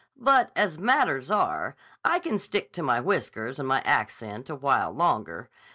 [0.17, 4.89] But as matters are, I can stick to my whiskers and my accent a while
[4.91, 5.47] longer.